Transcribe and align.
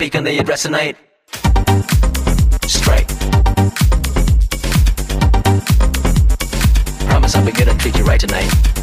peak 0.00 0.14
they 0.24 0.38
resonate. 0.38 0.96
Straight. 2.64 3.06
Promise 7.06 7.34
I'll 7.34 7.44
be 7.44 7.52
gonna 7.52 7.76
treat 7.76 7.98
you 7.98 8.04
right 8.04 8.18
tonight. 8.18 8.79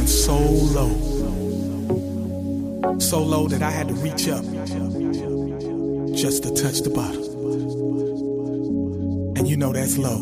been 0.00 0.08
so 0.08 0.38
low. 0.38 0.90
So 2.98 3.22
low 3.22 3.48
that 3.48 3.62
I 3.62 3.70
had 3.70 3.88
to 3.88 3.94
reach 3.94 4.28
up 4.28 4.44
just 6.14 6.42
to 6.44 6.50
touch 6.54 6.80
the 6.80 6.90
bottom. 6.90 7.22
And 9.36 9.46
you 9.48 9.56
know 9.58 9.72
that's 9.72 9.98
low. 9.98 10.20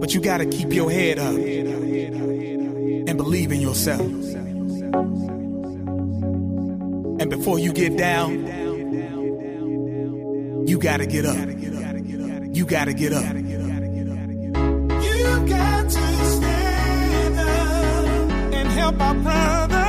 But 0.00 0.14
you 0.14 0.20
gotta 0.20 0.46
keep 0.46 0.72
your 0.72 0.90
head 0.90 1.18
up 1.18 1.34
and 1.34 3.16
believe 3.16 3.50
in 3.50 3.60
yourself. 3.60 4.00
And 7.20 7.28
before 7.28 7.58
you 7.58 7.72
get 7.72 7.96
down, 7.96 8.46
you 10.68 10.78
gotta 10.78 11.06
get 11.06 11.24
up. 11.24 11.36
You 12.54 12.64
gotta 12.66 12.94
get 12.94 13.12
up. 13.12 13.39
My 18.98 19.12
brother. 19.22 19.79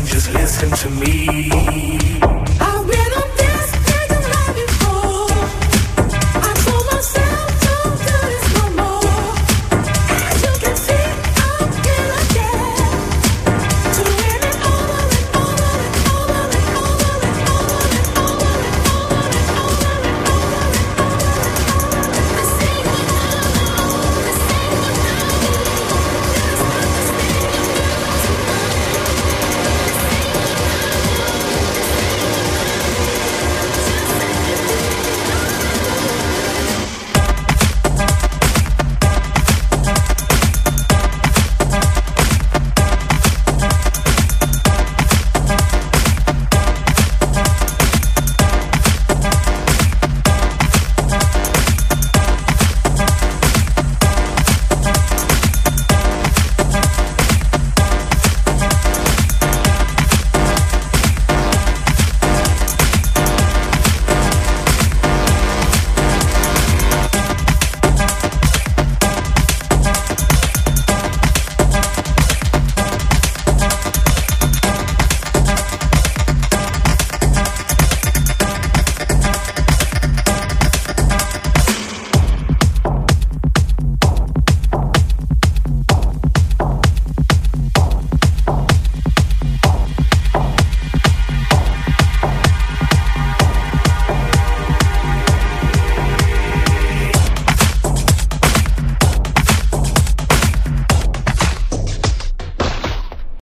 Just 0.00 0.32
listen 0.32 0.70
to 0.70 0.88
me. 0.88 1.61